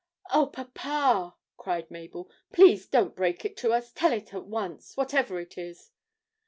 [0.33, 5.39] 'Oh, papa,' cried Mabel, 'please don't break it to us tell it at once, whatever
[5.39, 5.91] it is!'